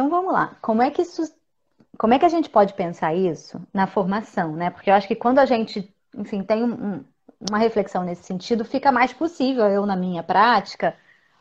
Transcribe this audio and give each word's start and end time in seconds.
Então 0.00 0.08
vamos 0.08 0.32
lá. 0.32 0.56
Como 0.62 0.80
é 0.80 0.90
que 0.90 1.02
isso, 1.02 1.30
como 1.98 2.14
é 2.14 2.18
que 2.18 2.24
a 2.24 2.28
gente 2.30 2.48
pode 2.48 2.72
pensar 2.72 3.14
isso 3.14 3.60
na 3.70 3.86
formação, 3.86 4.56
né? 4.56 4.70
Porque 4.70 4.88
eu 4.88 4.94
acho 4.94 5.06
que 5.06 5.14
quando 5.14 5.38
a 5.38 5.44
gente, 5.44 5.94
enfim, 6.16 6.42
tem 6.42 6.64
um, 6.64 7.04
uma 7.50 7.58
reflexão 7.58 8.02
nesse 8.02 8.22
sentido, 8.22 8.64
fica 8.64 8.90
mais 8.90 9.12
possível 9.12 9.66
eu 9.66 9.84
na 9.84 9.94
minha 9.94 10.22
prática 10.22 10.96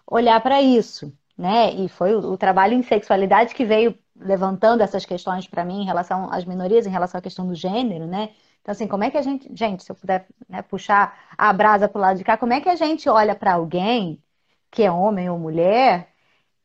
olhar 0.05 0.41
para 0.41 0.61
isso, 0.61 1.13
né? 1.37 1.73
E 1.73 1.87
foi 1.87 2.13
o, 2.13 2.33
o, 2.33 2.37
trabalho 2.37 2.73
em 2.73 2.83
sexualidade 2.83 3.55
que 3.55 3.63
veio 3.63 3.97
levantando 4.13 4.83
essas 4.83 5.05
questões 5.05 5.47
para 5.47 5.63
mim 5.63 5.83
em 5.83 5.85
relação 5.85 6.29
às 6.29 6.43
minorias, 6.43 6.85
em 6.85 6.89
relação 6.89 7.19
à 7.19 7.21
questão 7.21 7.47
do 7.47 7.55
gênero, 7.55 8.07
né? 8.07 8.31
Então, 8.61 8.73
assim, 8.73 8.87
como 8.87 9.05
é 9.05 9.09
que 9.09 9.17
a 9.17 9.21
gente, 9.21 9.49
gente, 9.55 9.85
se 9.85 9.91
eu 9.91 9.95
puder 9.95 10.27
né, 10.49 10.61
puxar 10.63 11.17
a 11.37 11.53
brasa 11.53 11.87
para 11.87 11.97
o 11.97 12.01
lado 12.01 12.17
de 12.17 12.25
cá, 12.25 12.35
como 12.35 12.51
é 12.51 12.59
que 12.59 12.67
a 12.67 12.75
gente 12.75 13.07
olha 13.07 13.35
para 13.35 13.53
alguém 13.53 14.21
que 14.69 14.83
é 14.83 14.91
homem 14.91 15.29
ou 15.29 15.39
mulher 15.39 16.08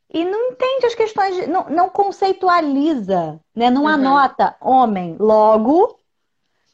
e 0.09 0.23
não 0.23 0.51
entende 0.51 0.85
as 0.85 0.95
questões, 0.95 1.35
de, 1.35 1.47
não, 1.47 1.65
não 1.69 1.89
conceitualiza, 1.89 3.39
né? 3.55 3.69
Não 3.69 3.83
uhum. 3.83 3.87
anota 3.87 4.55
homem, 4.61 5.15
logo 5.19 5.99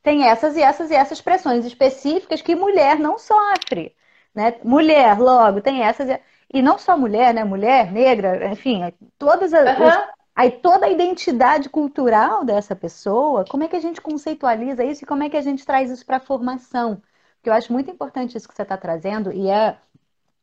tem 0.04 0.28
essas 0.28 0.58
e 0.58 0.62
essas 0.62 0.90
e 0.92 0.96
essas 0.96 1.22
pressões 1.22 1.66
específicas 1.66 2.42
que 2.42 2.56
mulher 2.56 3.00
não 3.00 3.18
sofre, 3.18 3.96
né? 4.34 4.56
Mulher, 4.64 5.20
logo, 5.20 5.62
tem 5.62 5.84
essas 5.84 6.10
e, 6.10 6.20
e 6.54 6.62
não 6.62 6.78
só 6.78 6.98
mulher, 6.98 7.34
né? 7.34 7.44
Mulher, 7.44 7.92
negra, 7.92 8.52
enfim, 8.52 8.82
todas 9.18 9.54
as, 9.54 9.78
uhum. 9.78 9.88
os, 9.88 9.98
aí 10.36 10.52
toda 10.52 10.88
a 10.88 10.90
identidade 10.90 11.70
cultural 11.70 12.44
dessa 12.44 12.76
pessoa, 12.76 13.46
como 13.50 13.64
é 13.64 13.68
que 13.68 13.76
a 13.76 13.82
gente 13.82 14.02
conceitualiza 14.02 14.84
isso 14.84 15.04
e 15.04 15.08
como 15.08 15.24
é 15.24 15.30
que 15.30 15.38
a 15.38 15.42
gente 15.42 15.66
traz 15.66 15.90
isso 15.92 16.06
para 16.06 16.18
a 16.18 16.22
formação? 16.22 17.02
Porque 17.36 17.50
eu 17.50 17.54
acho 17.54 17.74
muito 17.74 17.90
importante 17.90 18.38
isso 18.38 18.48
que 18.48 18.56
você 18.56 18.62
está 18.62 18.78
trazendo 18.78 19.32
e 19.32 19.50
é 19.50 19.78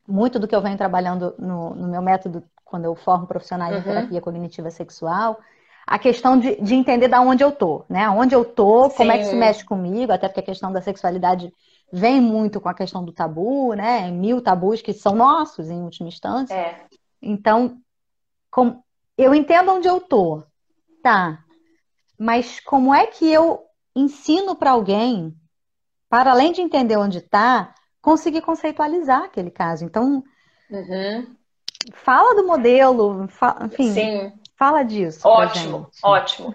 muito 0.08 0.38
do 0.38 0.48
que 0.48 0.56
eu 0.56 0.62
venho 0.62 0.78
trabalhando 0.78 1.34
no, 1.38 1.74
no 1.74 1.88
meu 1.88 2.00
método 2.00 2.42
quando 2.64 2.86
eu 2.86 2.94
formo 2.94 3.26
profissionais 3.26 3.74
uhum. 3.74 3.80
de 3.80 3.84
terapia 3.84 4.20
cognitiva 4.20 4.70
sexual, 4.70 5.38
a 5.86 5.98
questão 5.98 6.38
de, 6.38 6.60
de 6.60 6.74
entender 6.74 7.08
da 7.08 7.20
onde 7.20 7.42
eu 7.42 7.52
tô, 7.52 7.84
né? 7.88 8.08
Onde 8.10 8.34
eu 8.34 8.44
tô, 8.44 8.90
Sim. 8.90 8.96
como 8.96 9.12
é 9.12 9.18
que 9.18 9.24
isso 9.24 9.36
mexe 9.36 9.64
comigo, 9.64 10.12
até 10.12 10.28
porque 10.28 10.40
a 10.40 10.44
questão 10.44 10.72
da 10.72 10.82
sexualidade 10.82 11.52
vem 11.92 12.20
muito 12.20 12.60
com 12.60 12.68
a 12.68 12.74
questão 12.74 13.04
do 13.04 13.12
tabu, 13.12 13.72
né? 13.74 14.10
Mil 14.10 14.42
tabus 14.42 14.82
que 14.82 14.92
são 14.92 15.14
nossos, 15.14 15.70
em 15.70 15.82
última 15.82 16.08
instância. 16.08 16.54
É. 16.54 16.84
Então, 17.22 17.78
com, 18.50 18.82
eu 19.16 19.34
entendo 19.34 19.72
onde 19.72 19.88
eu 19.88 20.00
tô, 20.00 20.42
tá? 21.02 21.42
Mas 22.18 22.60
como 22.60 22.94
é 22.94 23.06
que 23.06 23.30
eu 23.30 23.62
ensino 23.96 24.54
para 24.54 24.72
alguém, 24.72 25.34
para 26.08 26.32
além 26.32 26.52
de 26.52 26.60
entender 26.60 26.96
onde 26.96 27.20
tá, 27.20 27.74
conseguir 28.08 28.40
conceitualizar 28.40 29.24
aquele 29.24 29.50
caso? 29.50 29.84
Então, 29.84 30.24
uhum. 30.70 31.36
fala 31.92 32.34
do 32.34 32.46
modelo, 32.46 33.28
enfim, 33.62 33.92
Sim. 33.92 34.32
fala 34.56 34.82
disso. 34.82 35.28
Ótimo, 35.28 35.90
ótimo. 36.02 36.54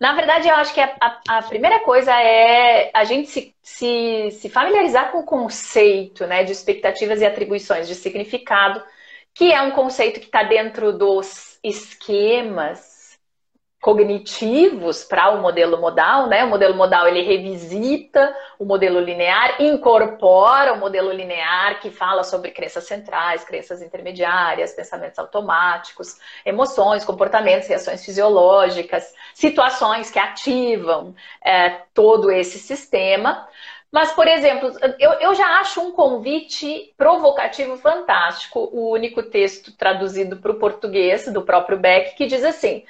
Na 0.00 0.14
verdade, 0.14 0.48
eu 0.48 0.56
acho 0.56 0.74
que 0.74 0.80
a, 0.80 0.96
a, 1.00 1.38
a, 1.38 1.42
primeira 1.42 1.80
coisa 1.80 2.12
é 2.12 2.90
a 2.92 3.04
gente 3.04 3.28
se, 3.28 3.54
se, 3.62 4.30
se 4.32 4.48
familiarizar 4.48 5.12
com 5.12 5.20
o 5.20 5.24
conceito 5.24 6.26
né, 6.26 6.42
de 6.42 6.50
expectativas 6.50 7.20
e 7.20 7.26
atribuições 7.26 7.86
de 7.86 7.94
significado, 7.94 8.82
que 9.32 9.52
é 9.52 9.62
um 9.62 9.70
conceito 9.70 10.18
que 10.18 10.26
está 10.26 10.42
dentro 10.42 10.92
dos 10.96 11.60
esquemas 11.62 12.97
cognitivos 13.80 15.04
para 15.04 15.30
o 15.30 15.40
modelo 15.40 15.80
modal, 15.80 16.26
né? 16.26 16.44
O 16.44 16.48
modelo 16.48 16.74
modal 16.74 17.06
ele 17.06 17.22
revisita 17.22 18.36
o 18.58 18.64
modelo 18.64 18.98
linear, 18.98 19.62
incorpora 19.62 20.72
o 20.72 20.78
modelo 20.78 21.12
linear 21.12 21.80
que 21.80 21.88
fala 21.88 22.24
sobre 22.24 22.50
crenças 22.50 22.84
centrais, 22.84 23.44
crenças 23.44 23.80
intermediárias, 23.80 24.72
pensamentos 24.72 25.18
automáticos, 25.18 26.16
emoções, 26.44 27.04
comportamentos, 27.04 27.68
reações 27.68 28.04
fisiológicas, 28.04 29.14
situações 29.32 30.10
que 30.10 30.18
ativam 30.18 31.14
é, 31.44 31.70
todo 31.94 32.32
esse 32.32 32.58
sistema. 32.58 33.46
Mas, 33.90 34.12
por 34.12 34.28
exemplo, 34.28 34.70
eu, 34.98 35.12
eu 35.14 35.34
já 35.34 35.60
acho 35.60 35.80
um 35.80 35.92
convite 35.92 36.92
provocativo 36.96 37.78
fantástico 37.78 38.68
o 38.72 38.90
único 38.90 39.22
texto 39.22 39.74
traduzido 39.76 40.36
para 40.36 40.52
o 40.52 40.58
português 40.58 41.26
do 41.32 41.42
próprio 41.42 41.78
Beck 41.78 42.14
que 42.14 42.26
diz 42.26 42.44
assim: 42.44 42.84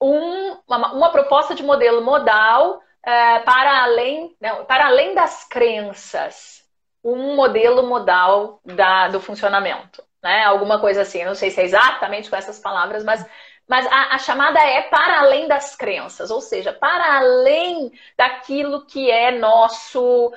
um, 0.00 0.56
uma, 0.68 0.92
uma, 0.92 1.10
proposta 1.10 1.54
de 1.54 1.62
modelo 1.62 2.02
modal 2.02 2.80
é, 3.04 3.40
para, 3.40 3.82
além, 3.82 4.36
não, 4.40 4.64
para 4.64 4.86
além 4.86 5.14
das 5.14 5.44
crenças, 5.44 6.64
um 7.02 7.34
modelo 7.34 7.86
modal 7.86 8.60
da, 8.64 9.08
do 9.08 9.20
funcionamento. 9.20 10.02
Né? 10.22 10.44
Alguma 10.44 10.80
coisa 10.80 11.02
assim, 11.02 11.24
não 11.24 11.34
sei 11.34 11.50
se 11.50 11.60
é 11.60 11.64
exatamente 11.64 12.28
com 12.28 12.36
essas 12.36 12.58
palavras, 12.58 13.04
mas, 13.04 13.24
mas 13.68 13.86
a, 13.86 14.14
a 14.14 14.18
chamada 14.18 14.60
é 14.60 14.82
para 14.82 15.20
além 15.20 15.48
das 15.48 15.74
crenças, 15.76 16.30
ou 16.30 16.40
seja, 16.40 16.72
para 16.72 17.18
além 17.18 17.92
daquilo 18.16 18.86
que 18.86 19.10
é 19.10 19.30
nosso 19.38 20.32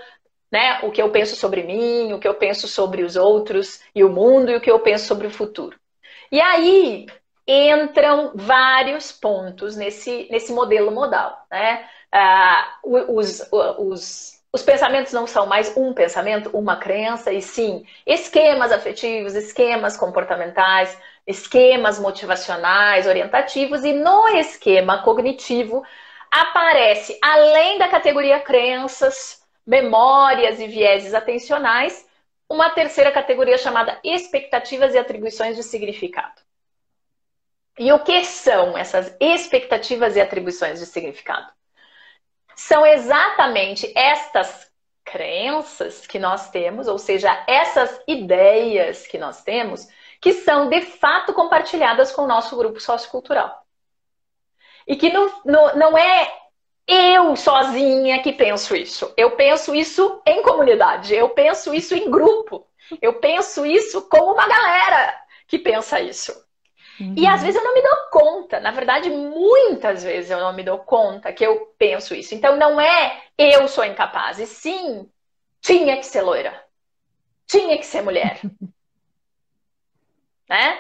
né, 0.52 0.80
o 0.84 0.92
que 0.92 1.02
eu 1.02 1.10
penso 1.10 1.36
sobre 1.36 1.64
mim, 1.64 2.14
o 2.14 2.20
que 2.20 2.28
eu 2.28 2.36
penso 2.36 2.68
sobre 2.68 3.04
os 3.04 3.16
outros 3.16 3.82
e 3.96 4.04
o 4.04 4.10
mundo 4.10 4.52
e 4.52 4.56
o 4.56 4.62
que 4.62 4.70
eu 4.70 4.80
penso 4.80 5.08
sobre 5.08 5.26
o 5.26 5.32
futuro. 5.32 5.80
E 6.32 6.40
aí, 6.40 7.08
entram 7.48 8.32
vários 8.36 9.12
pontos 9.12 9.76
nesse, 9.76 10.28
nesse 10.32 10.52
modelo 10.54 10.92
modal. 10.92 11.46
Né? 11.52 11.88
Ah, 12.12 12.78
os, 12.84 13.48
os, 13.52 14.43
os 14.54 14.62
pensamentos 14.62 15.12
não 15.12 15.26
são 15.26 15.48
mais 15.48 15.76
um 15.76 15.94
pensamento, 15.94 16.56
uma 16.56 16.78
crença, 16.78 17.34
e 17.34 17.42
sim 17.42 17.84
esquemas 18.06 18.72
afetivos, 18.72 19.34
esquemas 19.34 19.98
comportamentais, 19.98 20.96
esquemas 21.26 21.98
motivacionais, 22.00 23.08
orientativos, 23.08 23.84
e 23.84 23.94
no 23.94 24.28
esquema 24.28 25.02
cognitivo 25.02 25.84
aparece, 26.30 27.18
além 27.20 27.80
da 27.80 27.88
categoria 27.88 28.40
crenças, 28.40 29.44
memórias 29.66 30.60
e 30.60 30.68
vieses 30.68 31.16
atencionais, 31.16 32.08
uma 32.48 32.70
terceira 32.70 33.12
categoria 33.12 33.58
chamada 33.58 34.00
expectativas 34.04 34.94
e 34.94 35.00
atribuições 35.00 35.56
de 35.56 35.64
significado. 35.64 36.42
E 37.80 37.92
o 37.92 38.04
que 38.04 38.24
são 38.24 38.78
essas 38.78 39.16
expectativas 39.20 40.16
e 40.16 40.22
atribuições 40.22 40.80
de 40.80 40.86
significado? 40.86 41.52
São 42.56 42.86
exatamente 42.86 43.92
estas 43.96 44.72
crenças 45.04 46.08
que 46.08 46.18
nós 46.18 46.50
temos, 46.50 46.88
ou 46.88 46.98
seja, 46.98 47.44
essas 47.48 48.02
ideias 48.08 49.06
que 49.06 49.18
nós 49.18 49.44
temos, 49.44 49.88
que 50.22 50.34
são 50.34 50.70
de 50.70 50.82
fato 50.82 51.34
compartilhadas 51.34 52.12
com 52.12 52.24
o 52.24 52.28
nosso 52.28 52.56
grupo 52.56 52.80
sociocultural. 52.80 53.64
E 54.88 54.96
que 54.96 55.12
não, 55.12 55.42
não, 55.46 55.76
não 55.76 55.98
é 55.98 56.32
eu 56.88 57.36
sozinha 57.36 58.22
que 58.22 58.34
penso 58.34 58.76
isso. 58.76 59.14
Eu 59.18 59.32
penso 59.32 59.74
isso 59.74 60.22
em 60.26 60.42
comunidade, 60.42 61.14
eu 61.14 61.30
penso 61.30 61.74
isso 61.74 61.96
em 61.96 62.10
grupo, 62.10 62.68
eu 63.02 63.20
penso 63.20 63.66
isso 63.66 64.02
como 64.10 64.34
uma 64.34 64.48
galera 64.48 65.16
que 65.48 65.60
pensa 65.60 66.00
isso. 66.00 66.34
Uhum. 67.04 67.16
E 67.18 67.28
às 67.28 67.42
vezes 67.42 67.56
eu 67.56 67.64
não 67.64 67.74
me 67.74 67.82
dou 67.82 67.98
conta, 68.12 68.60
na 68.62 68.72
verdade, 68.72 69.10
muitas 69.10 70.04
vezes 70.04 70.32
eu 70.32 70.40
não 70.40 70.54
me 70.54 70.64
dou 70.64 70.80
conta 70.80 71.34
que 71.34 71.46
eu 71.46 71.74
penso 71.78 72.16
isso. 72.16 72.34
Então 72.34 72.56
não 72.56 72.80
é 72.80 73.22
eu 73.38 73.68
sou 73.68 73.84
incapaz, 73.84 74.40
e 74.40 74.48
sim, 74.48 75.10
tinha 75.62 75.98
que 75.98 76.06
ser 76.06 76.22
loira, 76.22 76.64
tinha 77.46 77.78
que 77.78 77.86
ser 77.86 78.02
mulher. 78.02 78.40
né? 80.48 80.80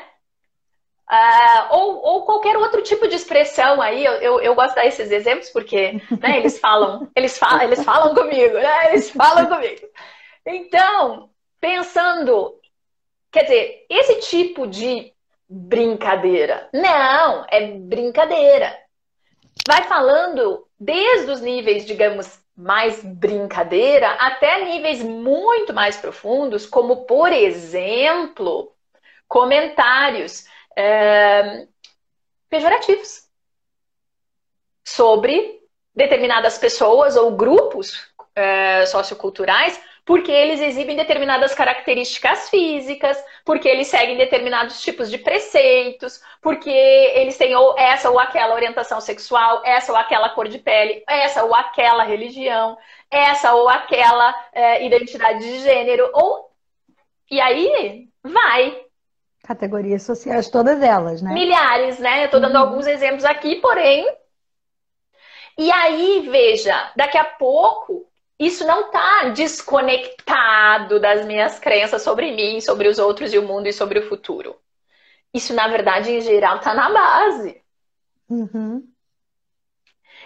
Uh, 1.09 1.75
ou, 1.75 2.01
ou, 2.01 2.25
qualquer 2.25 2.57
outro 2.57 2.81
tipo 2.81 3.07
de 3.07 3.15
expressão 3.15 3.81
aí, 3.81 4.05
eu, 4.05 4.13
eu, 4.13 4.39
eu 4.39 4.55
gosto 4.55 4.75
desses 4.75 5.11
exemplos 5.11 5.49
porque 5.49 6.01
né, 6.21 6.37
eles 6.37 6.57
falam, 6.57 7.11
eles 7.15 7.37
falam, 7.37 7.61
eles 7.61 7.83
falam 7.83 8.15
comigo, 8.15 8.53
né? 8.53 8.89
Eles 8.89 9.09
falam 9.09 9.47
comigo. 9.47 9.87
Então, 10.45 11.29
pensando, 11.59 12.57
quer 13.29 13.43
dizer, 13.43 13.85
esse 13.89 14.21
tipo 14.21 14.65
de 14.65 15.13
brincadeira. 15.53 16.67
Não, 16.73 17.45
é 17.49 17.67
brincadeira. 17.77 18.75
Vai 19.67 19.83
falando 19.83 20.67
desde 20.79 21.31
os 21.31 21.41
níveis, 21.41 21.85
digamos, 21.85 22.39
mais 22.57 23.03
brincadeira 23.03 24.09
até 24.13 24.65
níveis 24.65 25.03
muito 25.03 25.73
mais 25.73 25.95
profundos, 25.97 26.65
como, 26.65 27.05
por 27.05 27.31
exemplo, 27.31 28.73
comentários 29.27 30.45
é, 30.75 31.67
pejorativos 32.49 33.27
sobre 34.83 35.61
determinadas 35.95 36.57
pessoas 36.57 37.15
ou 37.15 37.35
grupos 37.35 38.11
é, 38.35 38.85
socioculturais 38.87 39.79
porque 40.05 40.31
eles 40.31 40.59
exibem 40.59 40.95
determinadas 40.95 41.55
características 41.55 42.49
físicas, 42.49 43.23
porque 43.45 43.69
eles 43.69 43.87
seguem 43.87 44.17
determinados 44.17 44.81
tipos 44.81 45.09
de 45.09 45.17
preceitos, 45.17 46.21
porque 46.41 46.69
eles 46.69 47.37
têm 47.37 47.55
ou 47.55 47.77
essa 47.77 48.09
ou 48.09 48.19
aquela 48.19 48.53
orientação 48.53 48.99
sexual, 48.99 49.61
essa 49.65 49.91
ou 49.91 49.97
aquela 49.97 50.29
cor 50.29 50.47
de 50.47 50.59
pele, 50.59 51.03
essa 51.07 51.43
ou 51.43 51.55
aquela 51.55 52.03
religião, 52.03 52.77
essa 53.09 53.53
ou 53.53 53.69
aquela 53.69 54.35
é, 54.51 54.85
identidade 54.85 55.39
de 55.39 55.59
gênero, 55.59 56.09
ou 56.13 56.51
e 57.31 57.39
aí 57.39 58.09
vai. 58.21 58.83
Categorias 59.43 60.03
sociais, 60.03 60.49
todas 60.49 60.81
elas, 60.81 61.21
né? 61.21 61.33
Milhares, 61.33 61.97
né? 61.99 62.25
Eu 62.25 62.29
tô 62.29 62.39
dando 62.39 62.55
uhum. 62.55 62.61
alguns 62.61 62.87
exemplos 62.87 63.25
aqui, 63.25 63.55
porém. 63.55 64.05
E 65.57 65.71
aí, 65.71 66.27
veja, 66.29 66.91
daqui 66.95 67.17
a 67.17 67.25
pouco, 67.25 68.07
isso 68.45 68.65
não 68.65 68.89
tá 68.91 69.29
desconectado 69.29 70.99
das 70.99 71.25
minhas 71.25 71.59
crenças 71.59 72.01
sobre 72.01 72.31
mim, 72.31 72.59
sobre 72.61 72.87
os 72.87 72.99
outros 72.99 73.33
e 73.33 73.37
o 73.37 73.43
mundo 73.43 73.67
e 73.67 73.73
sobre 73.73 73.99
o 73.99 74.07
futuro. 74.07 74.55
Isso, 75.33 75.53
na 75.53 75.67
verdade, 75.67 76.11
em 76.11 76.21
geral, 76.21 76.59
tá 76.59 76.73
na 76.73 76.89
base. 76.89 77.61
Uhum. 78.29 78.87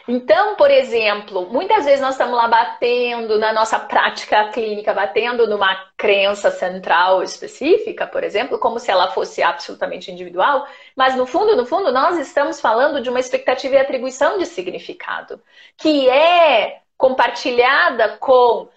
Então, 0.08 0.56
por 0.56 0.72
exemplo, 0.72 1.50
muitas 1.52 1.84
vezes 1.84 2.00
nós 2.00 2.14
estamos 2.14 2.34
lá 2.34 2.48
batendo 2.48 3.38
na 3.38 3.52
nossa 3.52 3.78
prática 3.78 4.50
clínica, 4.52 4.94
batendo 4.94 5.46
numa 5.48 5.76
crença 5.98 6.50
central 6.50 7.22
específica, 7.22 8.08
por 8.08 8.24
exemplo, 8.24 8.58
como 8.58 8.80
se 8.80 8.90
ela 8.90 9.12
fosse 9.12 9.44
absolutamente 9.44 10.10
individual, 10.10 10.66
mas 10.96 11.14
no 11.16 11.26
fundo, 11.26 11.58
no 11.58 11.66
fundo, 11.66 11.92
nós 11.92 12.18
estamos 12.18 12.62
falando 12.62 13.02
de 13.02 13.10
uma 13.10 13.20
expectativa 13.20 13.76
e 13.76 13.80
atribuição 13.80 14.38
de 14.38 14.46
significado, 14.46 15.42
que 15.76 16.10
é 16.10 16.82
compartilhada 16.98 18.18
com 18.18 18.70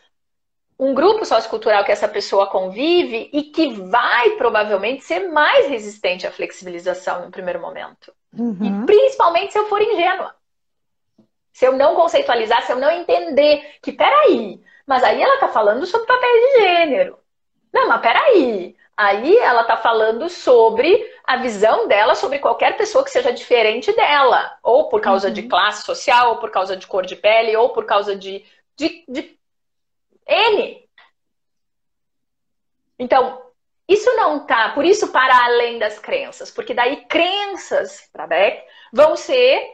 um 0.79 0.95
grupo 0.95 1.25
sociocultural 1.25 1.85
que 1.85 1.93
essa 1.93 2.09
pessoa 2.09 2.47
convive 2.47 3.29
e 3.33 3.43
que 3.45 3.73
vai 3.75 4.31
provavelmente 4.37 5.05
ser 5.05 5.29
mais 5.29 5.69
resistente 5.69 6.27
à 6.27 6.33
flexibilização 6.33 7.25
no 7.25 7.31
primeiro 7.31 7.61
momento. 7.61 8.13
Uhum. 8.37 8.83
E 8.83 8.87
principalmente 8.87 9.53
se 9.53 9.59
eu 9.59 9.69
for 9.69 9.83
ingênua. 9.83 10.35
Se 11.53 11.67
eu 11.67 11.73
não 11.73 11.95
conceitualizar, 11.95 12.63
se 12.63 12.73
eu 12.73 12.79
não 12.79 12.91
entender 12.91 13.77
que, 13.83 13.93
peraí, 13.93 14.63
mas 14.87 15.03
aí 15.03 15.21
ela 15.21 15.39
tá 15.39 15.49
falando 15.49 15.85
sobre 15.85 16.07
papel 16.07 16.31
de 16.31 16.61
gênero. 16.63 17.19
Não, 17.73 17.89
mas 17.89 18.01
peraí. 18.01 18.75
Aí 19.03 19.35
ela 19.39 19.65
tá 19.65 19.79
falando 19.79 20.29
sobre 20.29 21.11
a 21.25 21.39
visão 21.39 21.89
dela 21.89 22.15
sobre 22.15 22.39
qualquer 22.39 22.77
pessoa 22.77 23.03
que 23.03 23.11
seja 23.11 23.33
diferente 23.33 23.91
dela. 23.97 24.59
Ou 24.63 24.91
por 24.91 25.01
causa 25.01 25.29
uhum. 25.29 25.33
de 25.33 25.45
classe 25.45 25.87
social, 25.87 26.33
ou 26.33 26.37
por 26.37 26.51
causa 26.51 26.77
de 26.77 26.87
cor 26.87 27.07
de 27.07 27.17
pele, 27.17 27.57
ou 27.57 27.71
por 27.71 27.87
causa 27.87 28.15
de, 28.15 28.45
de, 28.77 29.03
de 29.09 29.39
N. 30.29 30.87
Então, 32.99 33.41
isso 33.89 34.15
não 34.17 34.45
tá, 34.45 34.69
por 34.75 34.85
isso 34.85 35.09
para 35.09 35.47
além 35.47 35.79
das 35.79 35.99
crenças, 35.99 36.51
porque 36.51 36.75
daí 36.75 37.07
crenças, 37.07 38.07
para 38.13 38.27
Beck, 38.27 38.63
vão 38.93 39.17
ser 39.17 39.67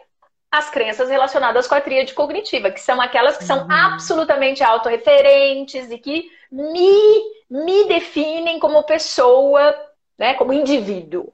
as 0.50 0.70
crenças 0.70 1.08
relacionadas 1.08 1.66
com 1.66 1.75
a 1.75 1.81
tríade 1.81 2.14
cognitiva, 2.14 2.70
que 2.70 2.81
são 2.81 3.00
aquelas 3.00 3.37
que 3.37 3.44
são 3.44 3.64
uhum. 3.64 3.72
absolutamente 3.72 4.62
autorreferentes 4.62 5.90
e 5.90 5.98
que 5.98 6.31
me, 6.50 7.22
me 7.50 7.84
definem 7.87 8.58
como 8.58 8.82
pessoa, 8.84 9.75
né, 10.19 10.34
como 10.34 10.52
indivíduo. 10.52 11.32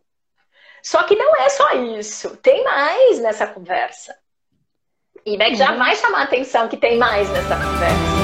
Só 0.82 1.03
que 1.05 1.14
não 1.14 1.37
é 1.37 1.49
só 1.49 1.73
isso, 1.75 2.37
tem 2.38 2.64
mais 2.64 3.20
nessa 3.20 3.47
conversa. 3.47 4.17
E 5.25 5.37
Beck 5.37 5.53
uhum. 5.53 5.56
já 5.56 5.73
vai 5.73 5.94
chamar 5.94 6.20
a 6.20 6.25
atenção 6.25 6.69
que 6.69 6.76
tem 6.76 6.99
mais 6.99 7.31
nessa 7.31 7.55
conversa. 7.55 8.22